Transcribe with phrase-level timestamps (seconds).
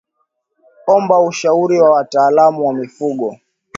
[0.87, 3.37] Omba ushauri wa wataalamu wa mifugo